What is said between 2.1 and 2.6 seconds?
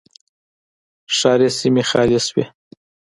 شوې.